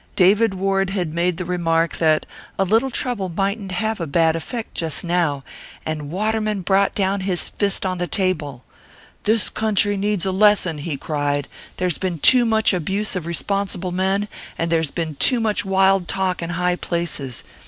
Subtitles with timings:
[0.15, 2.25] David Ward had made the remark that
[2.57, 5.43] 'A little trouble mightn't have a bad effect just now.'
[5.85, 8.63] And Waterman brought down his fist on the table.
[9.25, 11.47] 'This country needs a lesson,' he cried.
[11.77, 14.27] 'There's been too much abuse of responsible men,
[14.57, 17.43] and there's been too much wild talk in high places.